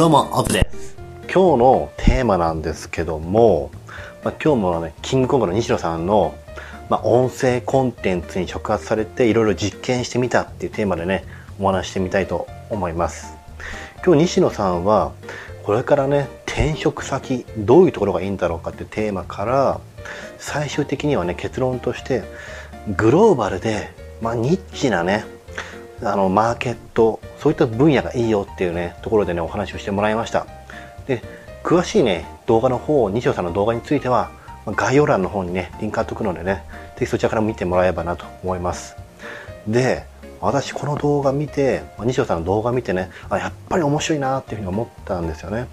[0.00, 0.96] どうも、オズです。
[1.24, 3.70] 今日のテーマなんですけども、
[4.24, 6.34] まあ、今日もね、キングコングの西野さんの、
[6.88, 11.26] まあ、音声コンテンツに触発されていろいろ実験してみたっていうテーマでね、
[11.58, 13.34] お話してみたいと思います。
[14.02, 15.12] 今日西野さんは、
[15.64, 19.80] これからね、転職先、どういうところがいいんだろうかっていうテーマから、
[20.38, 22.22] 最終的にはね、結論として、
[22.96, 23.90] グローバルで、
[24.22, 25.26] まあ、ニッチなね、
[26.02, 30.46] あのマーケットそういった分野がいいよっていうねところでねお話をしてもらいました。
[31.06, 31.22] で
[31.62, 34.30] 詳しいね動画の方西尾さんの動画については
[34.66, 36.64] 概要欄の方にねリンク貼っとくのでね
[36.96, 38.96] ぜひそちらから見てもらえればなと思います。
[39.66, 40.04] で
[40.40, 45.66] 私この動画見て西尾さんの動画見てねあやっぱり面白いなっていうふうに思ったんですよね。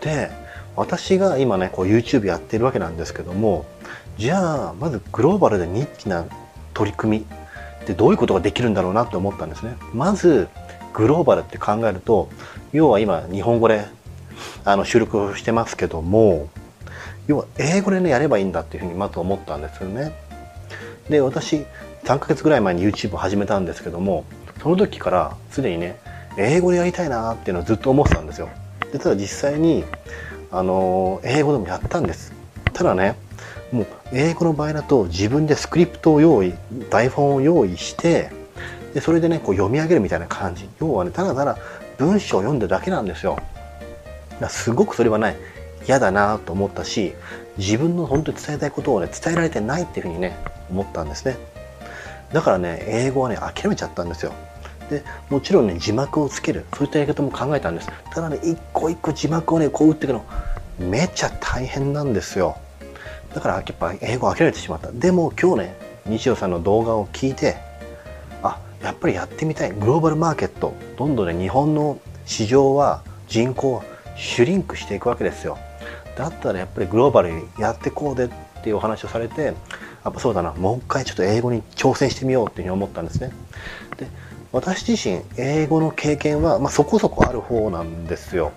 [0.00, 0.30] で
[0.76, 3.66] 私が今ねこう YouTube やってるわけなんですけども
[4.16, 6.24] じゃあまずグローバルでニッチな
[6.74, 7.37] 取り組み
[7.88, 9.76] でどういうことができるんだろうなって思ったんですね。
[9.94, 10.48] まず
[10.92, 12.28] グローバルって考えると
[12.72, 13.86] 要は今日本語で
[14.64, 16.50] あの収録してますけども
[17.26, 20.12] 要は英語でねやればいいんだっていうふうにまず思ったんですよね。
[21.08, 21.64] で私
[22.04, 24.24] 3ヶ月ぐらい前に YouTube を始めたんですけども
[24.62, 25.96] その時からすでにね
[26.36, 28.50] 英語でやりたいなっていうのをずっと思ってたんですよ。
[28.92, 29.84] でただ実際に
[30.50, 32.34] あの英語でもやったんです。
[32.74, 33.16] ただね
[33.72, 36.54] もう英語の場合だと自分でスクリプトを用意
[36.90, 38.30] 台本を用意して
[38.94, 40.68] でそれでねこう読み上げるみたいな感じ。
[40.80, 41.58] 要はねただただ
[41.98, 43.38] 文章を読んでるだけなんですよ。
[44.48, 45.36] すごくそれはね
[45.86, 47.12] 嫌だなと思ったし
[47.56, 50.36] 自分の本当に伝えたいことをね伝えられてないっていうふうにね
[50.70, 51.36] 思ったんですね。
[52.32, 54.32] だからね英語はね諦めちゃったんですよ。
[54.90, 56.64] でもちろんね字幕をつける。
[56.74, 57.88] そういったやり方も考えたんです。
[58.12, 60.24] ただね一個一個字幕をねこう打っていくの
[60.78, 62.56] めっちゃ大変なんですよ。
[63.34, 64.90] だからやっぱ英語を諦めてしまった。
[64.92, 65.76] でも今日ね
[66.06, 67.56] 西尾さんの動画を聞いて
[68.42, 69.72] あやっぱりやってみたい。
[69.72, 73.84] グローバルマーケットどんどんね日本の市場は人口は
[74.16, 75.58] シュリンクしていくわけですよ。
[76.16, 78.28] だったらやっぱりグローバルにやってこうでっ
[78.62, 79.54] ていうお話をされてやっ
[80.12, 83.30] ぱそうだなもう一回ちょっと英語に挑戦してみようっていうふうに思ったんですね。
[83.96, 84.08] で
[84.50, 88.52] 私自身英語の経験は、まあ、そこそこある方なんですよ。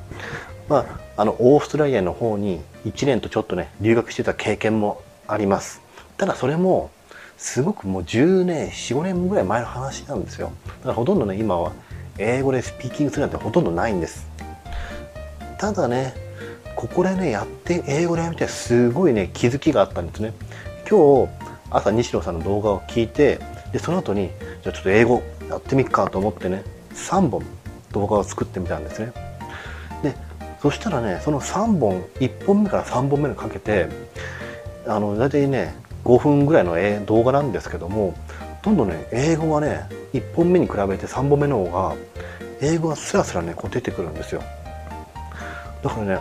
[0.71, 5.81] まあ、あのオーストラリアの方に1年とちょっとね留学してた経験もあります。
[6.15, 6.91] ただそれも
[7.37, 10.53] すごくもう10年45年ぐらい前の話なんですよ。
[10.65, 11.73] だからほとんどね今は
[12.17, 14.29] 英語でスピーキングするなんてほとんどないんです。
[15.57, 16.13] ただね
[16.77, 20.33] ここでねやって英語でやめてすごいね気づきがあったんですね。
[20.89, 21.33] 今日
[21.69, 23.41] 朝西野さんの動画を聞いて
[23.73, 24.29] でその後に
[24.63, 27.45] じゃあちょっと英語やってみっかと思ってね3本
[27.91, 29.30] 動画を作ってみたんですね。
[30.61, 33.89] そしたらねその3本1本目から3本目にかけて
[34.85, 38.15] あの大体ね5分ぐらいの動画なんですけども
[38.61, 41.95] どんどんね英語はね1本目に比べて3本目の方が
[42.61, 44.43] 英語がスラスラねこう出てくるんですよ。
[45.81, 46.19] だからね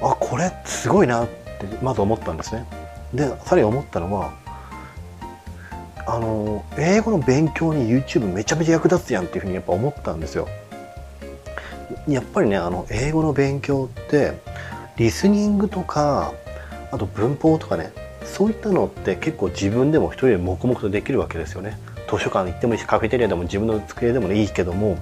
[0.00, 2.66] あこれすごいなってまず思ったんですね。
[3.12, 4.32] でさらに思ったのは
[6.06, 10.48] あの英語の勉強に YouTube めちゃめちゃ役立つやんっていうふうにやっぱ思ったんですよ。
[12.08, 14.34] やっぱりねあの英語の勉強って
[14.96, 16.32] リスニングとか
[16.90, 17.92] あと文法とかね
[18.24, 21.78] そういったのって結構自分でも一人で黙々とできるわけですよね。
[22.10, 24.98] 図書館行ってもいいしカフェテリアでも自分の机でもいいけども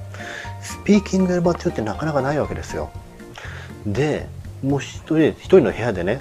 [0.63, 2.91] スピーキングやる場所ってなかなかないわけですよ。
[3.85, 4.29] で
[4.63, 6.21] もう一人一人の部屋でね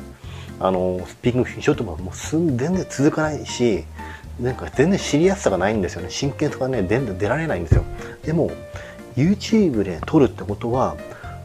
[0.60, 3.84] あのスピーキングしようとももう全然続かないし
[4.40, 6.10] なんか全然知りやすさがないんですよね。
[6.10, 7.84] 真剣さがね全然出られないんですよ。
[8.24, 8.50] でも
[9.20, 10.96] YouTube で撮るってことは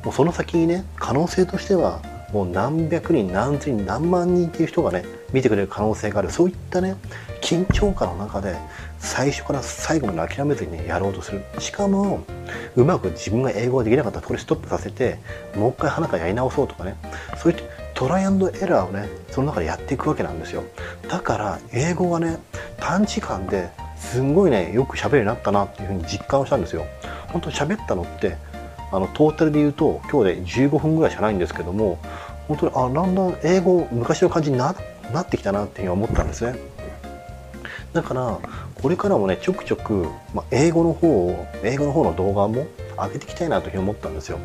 [0.05, 2.01] もうその先にね可能性としては
[2.33, 6.31] もう何百人何千人何万人っていう人がね見てくれる可能性がある。
[6.31, 6.97] そういったね
[7.41, 8.57] 緊張感の中で
[8.99, 11.45] 最初から最後まで諦めずにねやろうとする。
[11.59, 12.25] しかも
[12.77, 15.19] うまく自分が英語ができなかったらこれストップさせて
[15.57, 16.97] もう一回花からやり直そうとかね
[17.37, 17.65] そういった
[17.95, 20.65] トライアンドエラーをねその中でやっていくわけなんですよ。
[21.09, 22.39] だから英語はね
[22.79, 26.85] 短時間ですんごいねよく喋るようになったなっていうふうに実感をしたんですよ。
[27.35, 28.37] 本当喋ったのって
[28.93, 31.99] あのトータルで言うと今日で15分ぐらいしかないんですけども
[32.47, 34.75] 本当にあだんだん英語昔の感じにな
[35.13, 36.59] なってきたなっていうふうに思ったんですね。
[37.93, 38.39] だから
[38.81, 42.67] これからもねちょくちょく、まあ、英語の方を英語の方の動画も
[42.97, 44.39] 上げていきたいなというふうに思ったんですよ。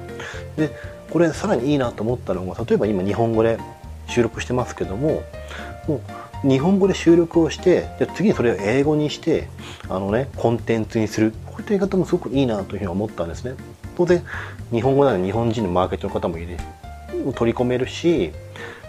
[0.57, 0.71] で
[1.11, 3.59] これさらにいいなと思ったのが例えば今日本語で
[4.07, 5.23] 収録してますけども
[5.87, 6.01] も
[6.43, 9.47] う日本語で収録をしてで次にそれを英語にして
[9.89, 13.55] あのねコンテンツにするこういった言い方もすごくいいなというふうに思ったんですね。
[13.97, 14.23] 当然
[14.71, 16.57] 日本語なら日本人のマーケットの方もいる
[17.35, 18.31] 取り込めるし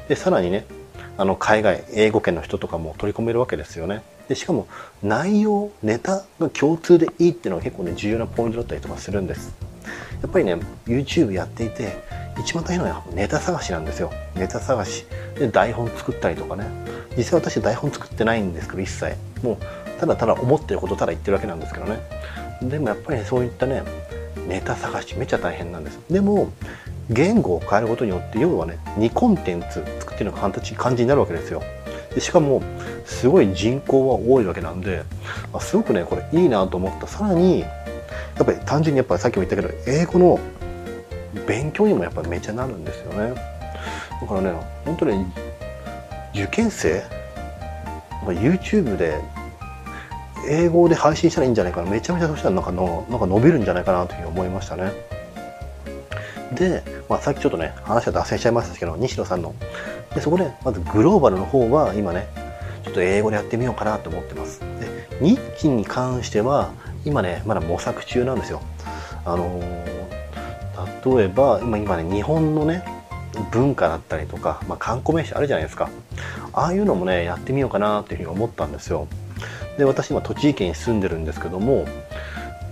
[0.09, 0.65] でさらにね
[1.19, 4.03] あの海外英語圏の人とかも取り込めるわけですよね。
[4.29, 4.69] でしかも
[5.03, 9.53] 内容ネタが共通でいいっていうのが結構ね重要なポイントだったりとかするんです。
[10.23, 10.55] やっぱりね
[10.87, 12.05] YouTube やっていて
[12.39, 14.13] 一番大変なのはネタ探しなんですよ。
[14.37, 15.07] ネタ探し。
[15.37, 16.67] で台本作ったりとかね。
[17.17, 19.17] 実際私台本作ってないんですけど一切。
[19.43, 19.57] もう
[19.99, 21.99] ただただ思ってることただ言ってるわけなんですけどね。
[22.63, 23.83] でもやっぱりそういったね
[24.49, 26.01] ネタ探しめっちゃ大変なんです。
[26.11, 26.53] でも
[27.09, 31.63] 言語を変えることによって要はね2コンテンツ作ってるのが感じになるわけですよ。
[32.15, 32.63] でしかも
[33.05, 35.05] すごい人口は多いわけなんで、
[35.61, 37.07] すごくねこれいいなと思った。
[37.07, 37.67] さらにや
[38.43, 40.41] っぱり単純にやっぱりさっきも言ったけど英語の
[41.47, 43.35] 勉強にもやっぱりめちゃなるんですよね。
[44.21, 44.53] だからね
[44.85, 45.25] 本当に
[46.35, 47.03] 受験生
[48.25, 49.21] YouTube で
[50.49, 51.91] 英語で配信したらいいんじゃないかな。
[51.91, 54.93] めちゃめちゃそしたらなんかのなんか伸びるんじゃないかなというふうに思いましたね。
[56.53, 59.55] で、まあ、さっきちょっとね話が脱線しちゃいましたけど西野さんの。
[60.15, 62.27] でそこでまずグローバルの方は今ね
[62.85, 64.61] ちょっと英語でやってみようかなと思ってます。
[64.61, 66.73] で日記に関しては
[67.05, 68.61] 今ねまだ模索中なんですよ。
[69.25, 72.85] あのー、例えば今今ね日本のね
[73.53, 75.89] 文化だったりとか、まあ、観光名所あるじゃないですか。
[76.53, 79.07] ああいうのもねやってみようかなっていうふうに思ったんですよ。
[79.79, 81.87] で私今栃木県に住んでるんですけども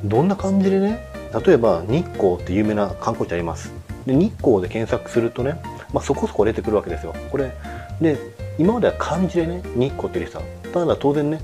[0.04, 1.04] どんな感じでね
[1.44, 3.72] 例えば日光って有名な観光地あります。
[4.06, 5.60] で日光で検索するとね、
[5.92, 7.14] まあ、そこそこ出てくるわけですよ。
[7.30, 7.52] これ
[8.00, 8.16] で
[8.58, 10.40] 今までは漢字でね日光って入れてた。
[10.72, 11.40] ただ当然ね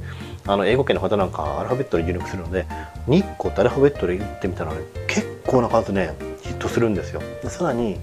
[0.46, 2.66] あの英語圏の方なんかアルファベットで入力するので
[3.06, 7.22] 日光ってアルファベットで言ってみたら、ね、結構な数ねヒットするんですよ。
[7.44, 7.98] さらに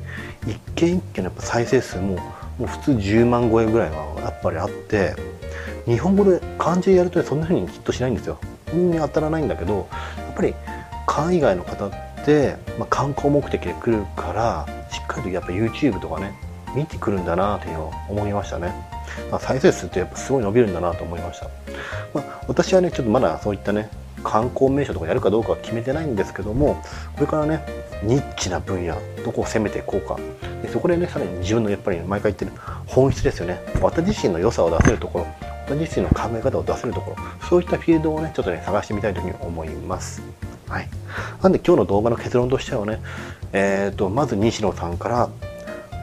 [0.47, 2.15] 一件一件のやっぱ再生数も
[2.57, 5.15] もう普通10万超えぐらいはやっぱりあって
[5.85, 8.39] 日本語で漢字でやるとそんな風にヒットしないんですよ。
[8.69, 9.87] そんなに当たらないんだけど
[10.17, 10.55] やっぱり
[11.07, 11.91] 海外の方っ
[12.25, 16.33] て、まあ、観光目的で来るからしっかりとやっぱ YouTube とかね
[16.75, 18.73] 見てくるんだなというのを思いましたね。
[19.29, 21.49] まあ、再生数ってやっぱすごい伸びるんだなと思いました。
[22.13, 23.89] まあ、私はね、ちょっとまだそういったね、
[24.23, 26.81] 観光名所とかやるかどうかは決めてないんですけども、
[27.15, 27.63] これからね、
[28.03, 30.17] ニッチな分野、どこを攻めていこうか。
[30.61, 32.51] でそこでね、さらに自分のやっぱり毎回言ってる
[32.87, 33.59] 本質ですよね。
[33.81, 35.27] 私自身の良さを出せるところ、
[35.75, 40.21] 私自身の考え方を出せるところ、そういったフィールドをね、ちょっとね、探してみたいというふうに思います。
[40.68, 40.88] はい。
[41.41, 43.01] なんで今日の動画の結論としてはね、
[43.53, 45.29] えっ、ー、と、まず西野さんから、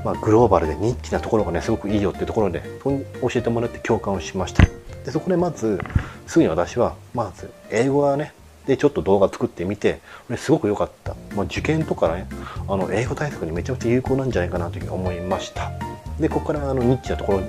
[0.04, 4.64] まあ、グローバルでニッチなところがねすごくいいよっていうところで教えてもらって共感をしました
[5.04, 5.80] でそこでまず
[6.26, 8.32] すぐに私はまず英語はね
[8.66, 12.28] でちょっと動画作ってみてこれすごく良かった、まあ、受験とかね
[12.68, 15.72] あの英語対策にめちゃめちゃ有効なんじゃないかなというふうに思いました
[16.20, 17.40] でここからあのニッチなところ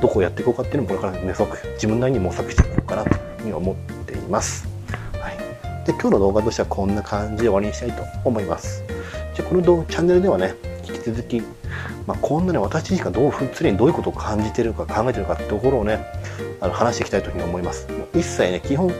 [0.00, 4.68] どこをやっていこうかっていうのもこれからねすごく自分なりに模索していこうかなというふうに思っています、
[5.20, 5.36] はい、
[5.86, 8.84] で今日の動画としてはこんな感じで終わりにしたいと思います。
[9.34, 10.54] じゃこの動チャンネルではね
[10.88, 11.42] 引き続き
[12.06, 16.06] まあ、こんなね私自身がどう常にどういうことを感じてるか考えてるかってところをね
[16.60, 17.88] あの話していきたいというふうに思います。
[18.14, 18.92] 一切ね基本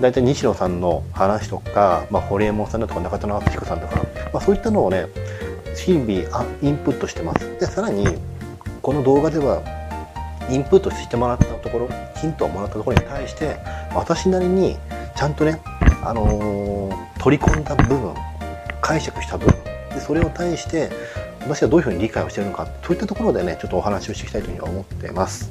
[0.00, 3.96] 大体西野さんの話とか、まあ、堀江門さんだとか中田敦彦さんとか、
[4.32, 5.06] まあ、そういったのをね
[5.76, 6.10] 日々
[6.62, 7.58] インプットしてます。
[7.58, 8.06] でさらに
[8.82, 9.62] この動画では
[10.50, 13.56] インプットしてもらったところヒントをもらったところに対して
[13.94, 14.78] 私なりに
[15.16, 15.60] ちゃんとね、
[16.02, 18.14] あのー、取り込んだ部分
[18.80, 19.54] 解釈した部分
[19.90, 20.90] でそれを対して
[21.40, 25.50] 私はどういうふうに理解をしているのかそういったところでねちょっとお話をしていきたいというふうに思っています。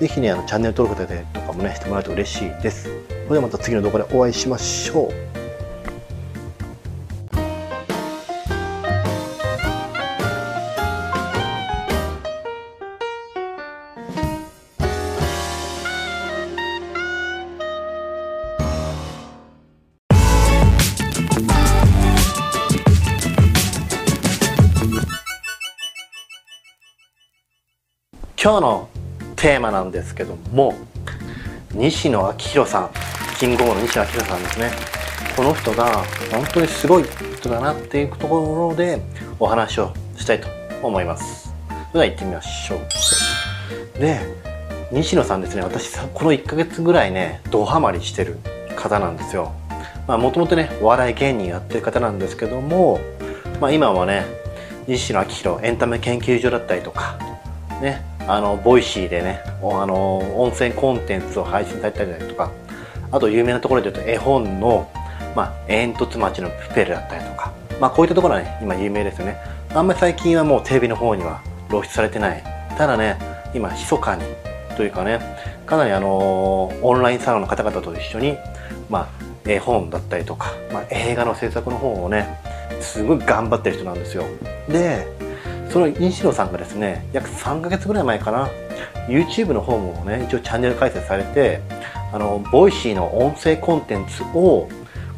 [0.00, 2.84] 是非ねあのチャンネル登録とかもねしてもらうと嬉しいです。
[2.84, 5.41] それではまた次の動画でお会いしましょう。
[28.42, 28.88] 今日の
[29.36, 30.74] テーマなんですけども
[31.72, 32.90] 西野昭弘さん
[33.38, 34.70] キングオブの西野昭弘さんですね。
[35.36, 37.04] この人が本当にすごい
[37.36, 39.00] 人だなっていうところで
[39.38, 40.48] お話をしたいと
[40.82, 41.54] 思います。
[41.68, 42.80] それでは行ってみましょ
[43.96, 44.00] う。
[44.00, 44.18] で
[44.90, 45.62] 西野さんですね。
[45.62, 48.38] 私この1ヶ月ぐらいねドハマりしてる
[48.74, 49.52] 方なんですよ。
[50.08, 52.98] まあもともとねお笑い芸人やってる方なんですけども、
[53.60, 54.24] まあ、今はね
[54.88, 57.16] 西野昭弘エンタメ研究所だったりとか
[57.80, 62.50] ねあの Voicy でねあの音声コンテンツを配信されたりとか
[63.10, 64.90] あと有名なところで言うと絵本の、
[65.34, 69.36] まあ、えんとつ町のプペルだったりとか、まあ、こういったところはね今有名ですよね。
[69.74, 72.42] あんまり最近はもうテレビの方には露出されてない。
[72.76, 73.18] ただね
[73.54, 74.22] 今密かに
[74.76, 75.20] というかね
[75.66, 78.36] かなりあのオンラインサロンの方々と一緒に、
[78.88, 79.08] まあ、
[79.44, 82.40] 絵本だったりとか、まあ、映画の制作の方をね
[82.80, 84.24] すごい頑張ってる人なんですよ。
[84.68, 85.06] で
[85.72, 88.48] その西野さんがですね約3ヶ月ぐらい前かな
[89.08, 91.60] YouTube の方もね一応チャンネル開設されて
[92.12, 94.68] あの Voicy の音声コンテンツを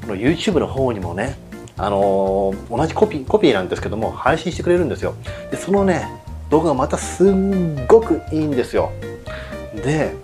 [0.03, 1.37] この YouTube の方にもね
[1.77, 5.17] あのー、同じコピーコピーなんですけども配信してくれるんですよ。
[5.51, 6.07] でそのね
[6.51, 8.93] 動画がまたすんごくいいんですよ。
[9.75, 10.15] で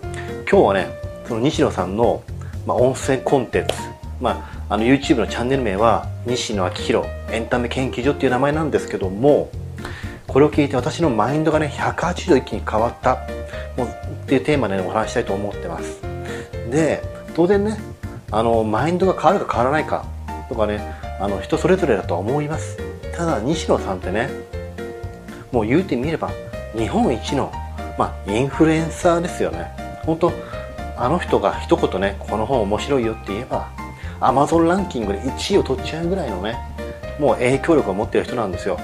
[0.49, 0.87] 今日はね
[1.27, 2.23] その西野さんの、
[2.67, 3.75] まあ、音声コンテンツ、
[4.21, 9.51] まあ、あの YouTube のチャンネル名は西野亮廣エンタメ研究所っていう名前なんですけども
[10.31, 13.19] これを聞いて私のマインドがね180度一気に変わった。
[13.77, 16.01] もうっていうテーマで、ね、お話したいと思ってます。
[16.71, 17.03] で
[17.35, 17.77] 当然ね
[18.31, 20.05] あのマインドが変わるか変わらないか
[20.49, 22.79] とかねあの人それぞれだとは思います。
[23.17, 24.31] ただ西野さんってね
[25.51, 26.31] もう言うてみれば
[26.77, 27.53] 日本一の、
[27.99, 29.73] まあ、インフルエンサーですよね。
[30.05, 30.33] 本当
[30.97, 33.69] あの人が一言ねこの本面白いよって言えば
[34.21, 36.57] アマゾンランキングで1位を取っちゃうぐらいのね
[37.19, 38.79] もう影響力を持ってる人なんですよ。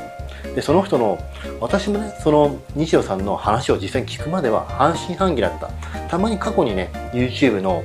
[0.56, 1.18] でその人の
[1.60, 5.68] 私もねその西野さんの話を実際に聞くまでは半信半疑だった。
[6.08, 7.84] たまに過去にね YouTube の、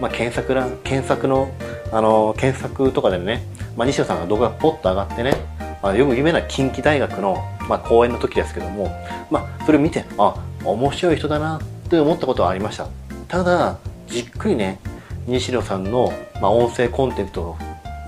[0.00, 1.52] まあ、検索ら検索の
[1.92, 3.42] あの検索とかでね、
[3.76, 5.34] まあ、西野さんが動画がポッと上がってね、
[5.82, 7.36] まあ、よく有名な近畿大学の、
[7.68, 8.88] まあ、講演の時ですけども、
[9.30, 12.86] まあ、それを見てあ面白い人だなって思ったことはありました。
[13.26, 14.78] ただじっくりね
[15.26, 17.56] 西野さんの、まあ、音声コンテンツを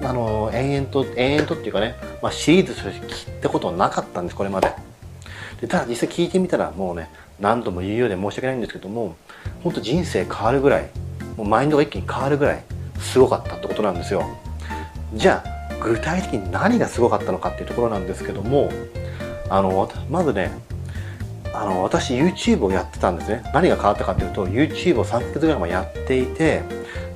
[0.03, 4.73] あの延々と延々とっていうかね、まあ、シリーズとして聞いたことなかったんですこれまで。
[5.61, 7.09] でただ実際聞いてみたらもうね
[7.39, 9.17] 何度も言うようで申し訳ないんですけども
[9.63, 10.91] 本当人生変わるぐらい
[11.37, 12.65] もうマインドが一気に変わるぐらい
[12.99, 14.25] すごかったってことなんですよ。
[15.15, 18.71] じゃあ具体的に何がすごかったのかっていうところなんですけども
[19.49, 20.51] あのまずね
[21.55, 23.43] あの私 YouTube をやってたんですね。
[23.55, 26.63] 何が変わったかっていうと YouTube を3ヶ月ぐらい前やっていて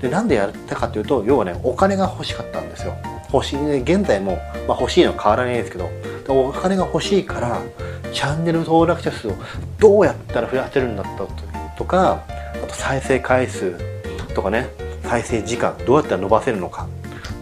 [0.00, 2.97] でなんでやったかっていうと要はねお金が欲しかったんですよ。
[3.33, 5.90] 欲しい、ね、現在も、まあ、欲しいのは変わらないですけど
[6.28, 7.61] お金が欲しいから
[8.12, 9.33] チャンネル登録者数を
[9.78, 13.76] どうやったら増やせるんだったとかあと再生回数
[14.35, 14.68] とかね
[15.02, 16.87] 再生時間どうやったら伸ばせるのか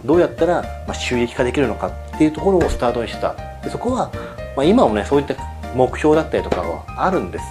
[0.05, 0.63] どうやったら
[0.93, 3.35] 収益化できるのかっていうところをスタートにしてた。
[3.61, 4.11] でそこは、
[4.55, 5.35] まあ、今もねそういった
[5.75, 7.45] 目標だったりとかはあるんです。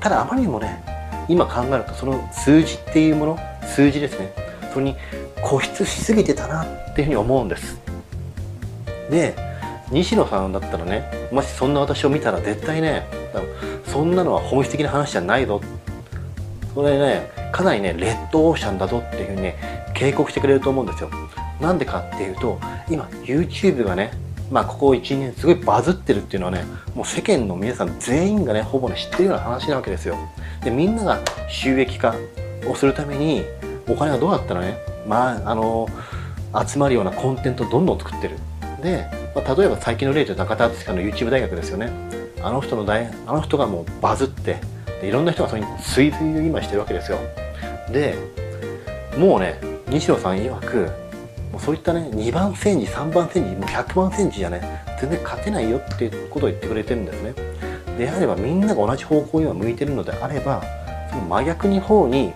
[0.00, 0.84] ただあまりにもね
[1.28, 4.32] 今考えるとその数字っていうもの数字ですね。
[4.72, 4.96] それに
[5.36, 7.80] 固執しすぎてたなっていうふうに思うんです。
[9.10, 9.34] で
[9.90, 13.06] 西野さんだったらねもしそんな私を見たら絶対ね
[13.86, 15.60] そんなのは本質的な話じゃないぞ。
[16.74, 19.56] それねかなりねレッドオーシャンだぞっていうふうにね
[19.94, 21.10] 警告してくれると思うんですよ。
[21.60, 24.10] なんでかっていうと今 YouTube がね
[24.50, 30.16] まあここ1年すごいバズってるっていうのはねもう世間の皆さん全員がねほぼね知ってるような話なわけですよ。
[30.62, 32.14] でみんなが収益化
[32.66, 33.44] をするために
[33.88, 34.78] お金はどうやったらね？
[35.06, 35.88] まああの
[36.66, 38.36] 集まるようなコンテンツをどんどん作ってる。
[38.82, 41.90] で、まあ、例えば最近の例と中田敦さんの YouTube 大学ですよね。
[42.42, 44.58] あの人の大あの人がもうバズって
[45.00, 47.18] でいろんな人がそれに追随を今してるわけですよ。
[47.90, 48.14] で
[49.16, 50.90] もうね西野さん曰く
[51.56, 54.60] もうそういったね2番煎じ3番煎じもう100番煎じじゃね
[55.00, 57.34] 全然勝てないよっていうことを言ってくれてるんですね。
[57.96, 60.62] であればみんなが同じ方向には向いてるのであれば
[61.10, 62.34] その真逆に方に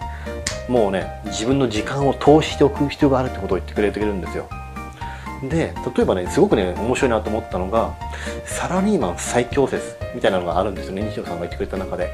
[0.70, 4.48] もうね自分の時間を投資しておく必要があるってことを言ってくれてるんですよ。
[5.42, 7.94] で例えばねすごくね面白いなと思ったのが
[8.46, 10.94] サラリーマン最強説みたいなのがあるんですよ。
[10.94, 12.10] ね西野さんが言ってくれた中で。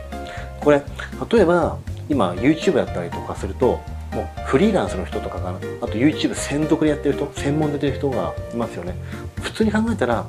[0.60, 0.82] これ
[1.30, 3.80] 例えば今 YouTube やったりとかすると
[4.12, 5.52] もうフリーランスの人とかがあ
[5.86, 8.94] と YouTube 専属でやってる人専門でやってる人がいますよね。
[9.42, 10.24] 普通に考えたら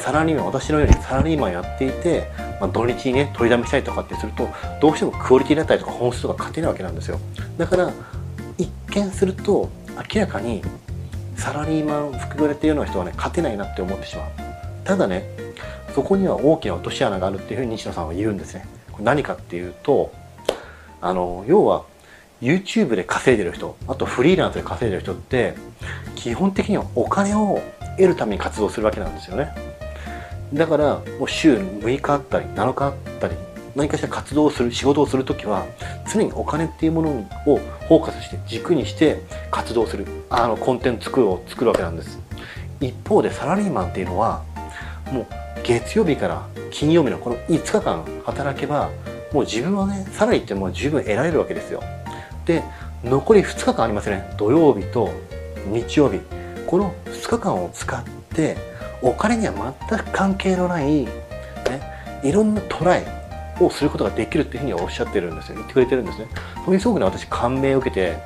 [0.00, 2.28] サラリーマン私のようにサラリーマンやっていて、
[2.60, 4.48] まあ、土日にね取りだめしたりとかってすると
[4.80, 7.18] どうしてもクオリティだったりとか本数とか勝てないわけなんですよ。
[7.56, 7.92] だから
[8.58, 9.70] 一見すると
[10.14, 10.62] 明らかに
[11.36, 14.26] サラリーマン副業でっていうような人はね勝てないなって思ってしまう。
[14.84, 15.24] ただね
[15.94, 18.66] そこには大きな落とし穴があるっていうふうに西野さんは言うんですね。
[18.90, 20.12] これ何かっていうと
[21.00, 21.84] あの要は
[22.42, 25.54] YouTube で稼いでる人あとフリーランスで稼いでる人って
[26.16, 27.62] 基本的にはお金を
[27.96, 29.54] 得るために活動するわけなんですよね。
[30.52, 33.36] だからもう週6日あったり7日あったり
[33.74, 35.66] 何かしら活動をする仕事をする時は
[36.12, 37.10] 常にお金っていうもの
[37.46, 37.58] を
[37.88, 42.18] フォーカスして軸にして活動するあのコンテンツ作るを作るわけなんです。
[42.80, 44.42] 一方でサラリーマンっていうのは
[45.12, 45.26] もう
[45.62, 48.90] 月曜日から金曜日のこの5日間働けば
[49.32, 51.82] もう自分はねサラリーってもう十分得られるわけですよ。
[52.44, 52.62] で
[53.04, 54.34] 残り2日間ありますね。
[54.36, 55.10] 土曜日と
[55.66, 56.20] 日曜日。
[56.66, 58.02] この2日間を使っ
[58.34, 58.56] て
[59.02, 61.10] お金には全く関係のない、ね、
[62.22, 63.04] いろんなトライ
[63.60, 66.28] をすることができるっていうふうにおっしゃってるんですよ言ってくれてるんですね。
[66.64, 68.16] それにすごくね私感銘を受けて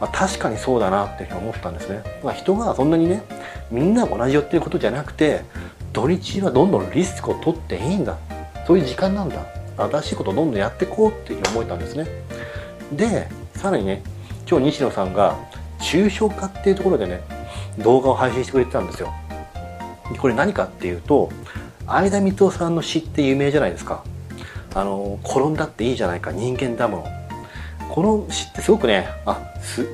[0.00, 3.22] あ確かにそうだなっていうふうに思ったんですね、まあ、人がそんなにね
[3.70, 5.42] みんな同じよっていうことじゃなくて
[5.92, 8.18] 土日はどんどんリスクを取っていいんだ。
[8.66, 9.46] そういう時間なんだ。
[9.78, 12.06] 新しいことをどんどんやっていこうっていうふうに思えたんですね。
[12.92, 13.28] で
[13.66, 14.00] さらにね
[14.48, 15.36] 今日西野さんが
[15.80, 17.20] 抽象化っていうところでね
[17.78, 19.12] 動画を配信してくれてたんですよ。
[20.20, 21.30] これ何かっていうと
[21.84, 24.04] 相田光夫さんの詩って有名じゃないですか。
[24.72, 27.06] あの転んだっていいじゃないか人間だもの。
[27.90, 29.84] この詩ってすごくねあす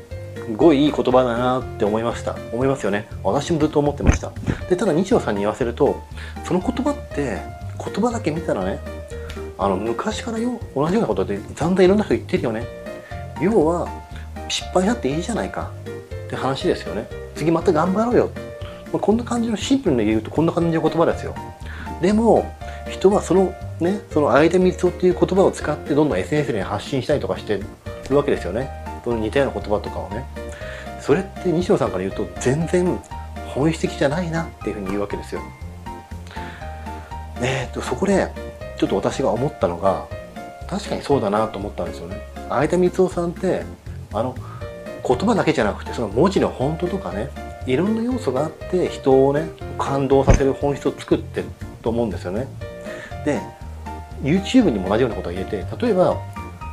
[0.54, 2.36] ごいいい言葉だなって思いました。
[2.52, 3.08] 思いますよね。
[3.24, 4.32] 私もずっと思ってました。
[4.68, 5.98] でただ西野さんに言わせると
[6.44, 7.40] その言葉って
[7.82, 8.80] 言葉だけ見たらね
[9.56, 12.81] あの昔からよ同じようなことでだんだんいろんな人言ってるよね。
[13.42, 13.88] 要は
[14.48, 15.70] 失敗だっていいじゃないか。
[16.26, 17.06] って話ですよね。
[17.34, 18.30] 次また頑張ろうよ、
[18.92, 21.34] まあ、こんな感じのシンプルに言うとこんな感じの言葉ですよ。
[22.00, 22.54] でも
[22.90, 27.60] 人はそのねその相手光夫っていう言葉を使ってどんどん SNS に発信したりとかして
[28.08, 28.70] るわけですよね。
[29.04, 30.24] その似たような言葉とかをね。
[31.00, 32.98] それって西野さんから言うと全然
[33.54, 35.42] 本質的じゃないなっていうふうに言うわけですよ。
[37.40, 38.28] えー、とそこで
[38.78, 40.06] ちょっと私が思ったのが
[40.68, 42.20] 確かにそうだなと思ったんですよね。
[42.48, 43.64] 相田光夫さんって
[44.12, 44.34] あの
[45.06, 47.30] 言葉だけじゃなくてその文字の本当とかね
[47.66, 51.46] いろんな要素があって人をね感動させる本質を作ってる
[51.82, 52.46] と思うんですよね。
[53.24, 53.40] で
[54.22, 56.16] YouTube にも同じようなことが言えて例えば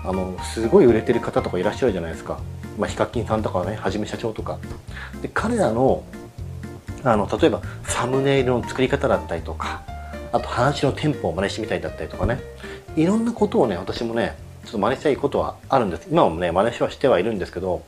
[0.06, 2.40] あのすごい売れてる方とかいらっしゃるじゃないですか、
[2.78, 4.60] まあ、ヒカキンさんとかねはじめ社長とか。
[5.22, 6.04] で彼らの
[7.04, 9.82] あの例えばサムネイルの作り方だったりとか
[10.34, 12.40] あと話のテンポを真似してみたりだったりとかね。
[12.96, 16.08] いろんなことをね私もねちょっと真似したいことはあるんです。
[16.12, 17.84] 今もね真似はしてはいるんですけど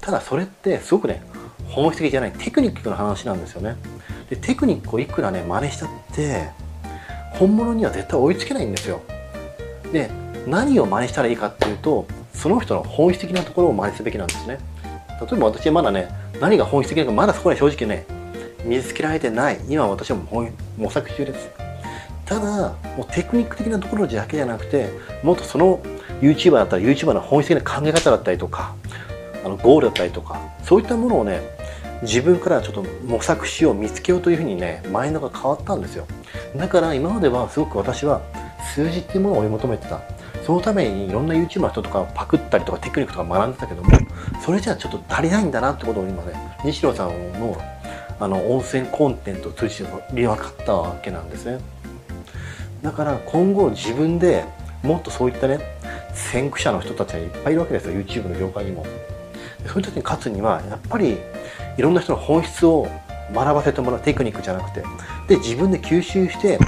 [0.00, 1.22] ただそれってすごくね
[1.68, 3.76] 本質的じゃないテクニックの話なんですよね。
[4.28, 6.50] でテクニックをいくらね真似したって
[7.34, 9.00] 本物には絶対追いつけないんですよ。
[9.92, 10.10] で
[10.46, 14.58] 何を真似したらいいかっていうとその人の本質的なところを真似すべきなんですね。
[15.20, 16.08] 例えば私はまだね
[16.40, 18.04] 何が本質的なのかまだそこに正直ね
[18.64, 19.60] 見つけられてない。
[19.68, 20.18] 今私は
[20.76, 21.61] 模索中です。
[22.32, 24.88] ただもうテクニック的なところだけじゃなくて
[25.22, 25.82] もっとその
[26.22, 28.74] YouTuber だったら YouTuber の本質的な考え方だったりとか
[29.44, 31.42] あのゴールだったりとかそういったものをね
[32.00, 36.06] 自分からちょっと模索しよう見つけようというふうにねマインドが変わったんですよ。
[36.56, 38.22] だから今まではすごく私は
[38.74, 40.00] 数字っていうものを追い求めてた。
[40.44, 43.90] そのためにいろんな YouTuber の人とかパクったりとかテクニックとか学んでたけども
[44.44, 46.32] それじゃちょっと足りないんだなってことを今ね
[46.64, 47.56] 西野さんの
[48.18, 51.60] あの温泉コンテンツを通じて分かったわけなんですね。
[52.82, 54.44] だから今後自分で
[54.82, 55.60] もっとそういったね
[56.12, 58.84] 先駆者の人たちがいっぱいいるわけですよ YouTube の業界にも。
[59.66, 61.18] そういう時に勝つにはやっぱり
[61.76, 62.88] いろんな人の本質を
[63.32, 64.82] 学ばせてもらうテクニックじゃなくて
[65.28, 66.58] で自分で吸収して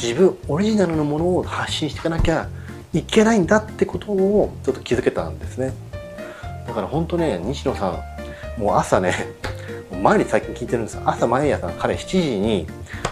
[0.00, 2.48] 自分オリジナルのものを発信していかなきゃ
[2.92, 5.72] いけないんだってことをちょっと気づけたんですね。
[6.66, 8.04] だから本当ね西野さ
[8.56, 9.14] んもう朝ね
[10.02, 12.66] 毎日最近聞いてるんです朝毎朝彼7時に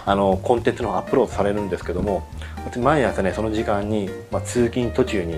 [0.05, 2.27] あのコンテンツのアップロードされるんですけども
[2.77, 5.35] 毎朝ねその時間に、まあ、通勤途中に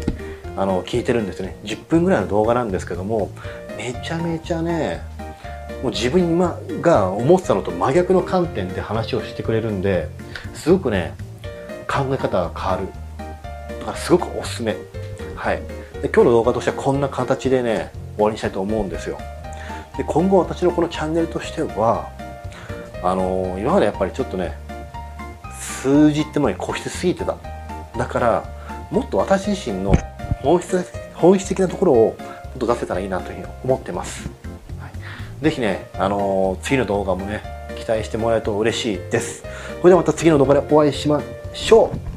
[0.57, 1.55] あの聞いてるんですね。
[1.63, 3.29] 10分ぐらいの動画なんですけども
[3.77, 5.01] めちゃめちゃね
[5.83, 6.37] もう自分
[6.81, 10.07] が思ってたのと真逆の観点で話をしてくれるんで
[10.55, 11.13] すごくね
[11.87, 12.87] 考え方が変わる。
[13.79, 14.75] だからすごくおすすめ。
[15.35, 15.61] はい。
[16.01, 19.17] で今日の動画としてはこんな形でね終わりにしたいと思うんですよ。
[19.95, 22.09] で今後私のこのチャンネルとしては
[23.03, 24.57] あの今までやっぱりちょっとね
[25.59, 27.37] 数字ってものに固執すぎてた。
[27.97, 28.43] だから
[28.91, 29.93] もっと私自身の
[30.41, 32.13] 本質本質的なところをも
[32.55, 34.29] っと出せたらいいなというふうに思ってます、
[34.79, 34.89] は
[35.41, 37.41] い、ね、あの次の動画もね
[37.75, 39.43] 期待してもらえると嬉しいです。
[39.81, 41.21] それではまた次の動画でお会いしま
[41.53, 41.91] しょ